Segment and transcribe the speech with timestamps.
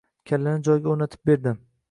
[0.31, 1.55] Kallani joyiga o‘rnatib berdi.